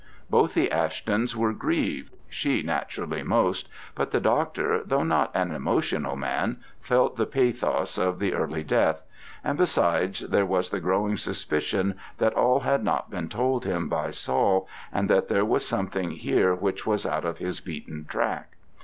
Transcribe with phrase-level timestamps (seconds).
[0.31, 6.15] Both the Ashtons were grieved, she naturally most; but the doctor, though not an emotional
[6.15, 9.03] man, felt the pathos of the early death:
[9.43, 14.09] and, besides, there was the growing suspicion that all had not been told him by
[14.09, 18.55] Saul, and that there was something here which was out of his beaten track.